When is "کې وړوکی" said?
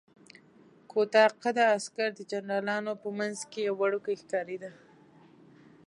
3.51-4.15